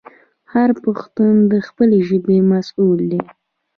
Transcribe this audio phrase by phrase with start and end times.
[0.53, 3.21] هر پښتون د خپلې ژبې مسوول دی.